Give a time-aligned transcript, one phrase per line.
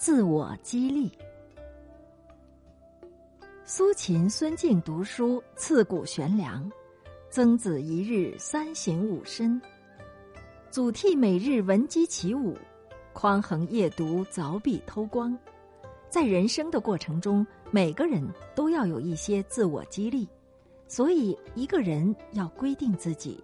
[0.00, 1.12] 自我激励。
[3.66, 6.66] 苏秦、孙敬读书，刺骨悬梁；
[7.28, 9.60] 曾子一日三省吾身。
[10.70, 12.56] 祖逖每日闻鸡起舞，
[13.12, 15.38] 匡衡夜读凿壁偷光。
[16.08, 20.26] 在人生的过程中，每个人都要有一些自我激励，
[20.88, 23.38] 所以一个人要规定自己：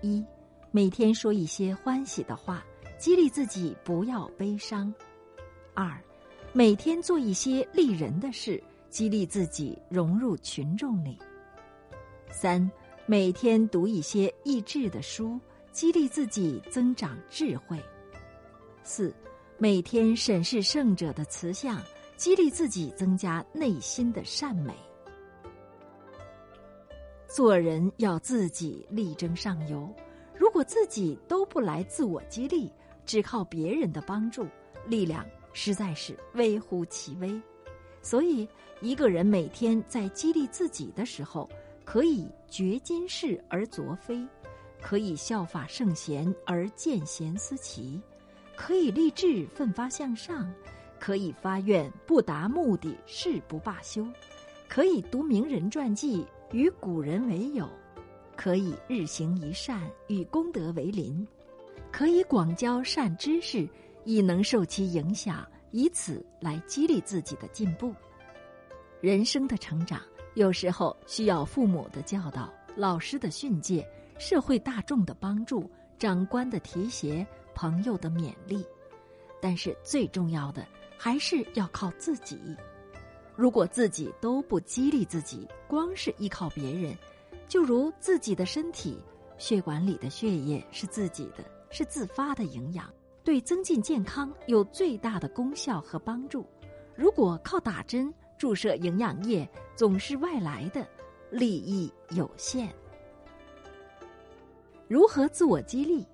[0.00, 0.24] 一，
[0.70, 2.64] 每天说一些欢喜的话，
[3.00, 4.94] 激励自己不要悲伤；
[5.74, 5.98] 二，
[6.52, 8.62] 每天做一些利人的事。
[8.90, 11.16] 激励自己融入群众里。
[12.28, 12.68] 三，
[13.06, 15.38] 每天读一些益智的书，
[15.70, 17.80] 激励自己增长智慧。
[18.82, 19.14] 四，
[19.58, 21.80] 每天审视圣者的慈相，
[22.16, 24.74] 激励自己增加内心的善美。
[27.28, 29.88] 做人要自己力争上游，
[30.36, 32.72] 如果自己都不来自我激励，
[33.06, 34.44] 只靠别人的帮助，
[34.84, 37.40] 力量实在是微乎其微。
[38.02, 38.48] 所以，
[38.80, 41.48] 一个人每天在激励自己的时候，
[41.84, 44.26] 可以觉今是而昨非，
[44.80, 48.00] 可以效法圣贤而见贤思齐，
[48.56, 50.50] 可以立志奋发向上，
[50.98, 54.06] 可以发愿不达目的誓不罢休，
[54.66, 57.68] 可以读名人传记与古人为友，
[58.34, 61.26] 可以日行一善与功德为邻，
[61.92, 63.68] 可以广交善知识，
[64.04, 65.46] 亦能受其影响。
[65.72, 67.94] 以此来激励自己的进步。
[69.00, 70.02] 人生的成长，
[70.34, 78.64] 有时候需要父母的教导、老师的训诫、社会大众的帮助、长官的提携、朋友的勉励。
[79.40, 80.66] 但是最重要的
[80.98, 82.36] 还是要靠自己。
[83.36, 86.98] 如果自己都不激励自己，光是依靠别人，
[87.46, 88.98] 就如自己的身体，
[89.38, 92.92] 血管里的血液是自己的，是自发的营养。
[93.30, 96.44] 对增进健康有最大的功效和帮助。
[96.96, 100.84] 如果靠打针注射营养液，总是外来的，
[101.30, 102.68] 利益有限。
[104.88, 106.04] 如何自我激励？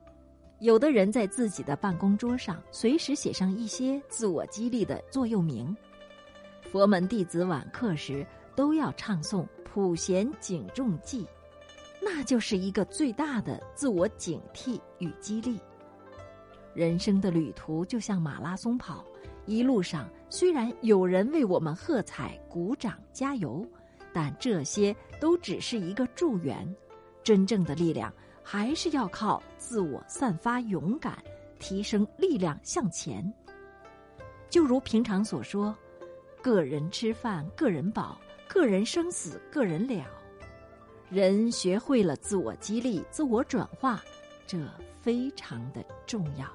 [0.58, 5.74] 有的人在自己的办公桌上随时写上一些自我激励的座右铭。
[6.70, 11.24] 佛门弟子晚课时都要唱诵《普贤警重记》，
[12.02, 15.58] 那就是一个最大的自我警惕与激励。
[16.76, 19.02] 人生的旅途就像马拉松跑，
[19.46, 23.66] 一路上虽然有人为我们喝彩、鼓掌、加油，
[24.12, 26.70] 但这些都只是一个助缘。
[27.24, 31.16] 真正的力量还是要靠自我散发勇敢，
[31.58, 33.32] 提升力量向前。
[34.50, 35.74] 就如平常所说
[36.42, 40.04] ：“个人吃饭，个人饱；个人生死，个人了。”
[41.08, 44.04] 人学会了自我激励、自我转化，
[44.46, 44.58] 这
[45.00, 46.46] 非常的重要。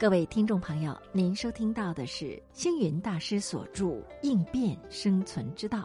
[0.00, 3.86] 各位听众朋友，您收听到的是星云大师所著
[4.22, 5.78] 《应变生存之道》，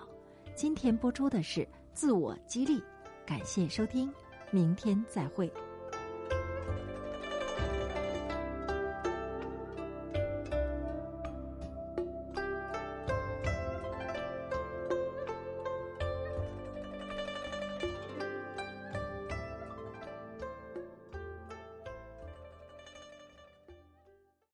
[0.54, 2.80] 今天播出的是自我激励，
[3.26, 4.14] 感谢收听，
[4.52, 5.52] 明天再会。